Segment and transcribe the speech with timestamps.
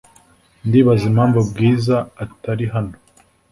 [0.67, 2.95] Ndibaza impamvu Bwiza atari hano.